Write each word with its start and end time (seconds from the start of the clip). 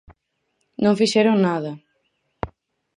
Non 0.83 0.99
fixeron 1.01 1.41
nada. 1.47 1.71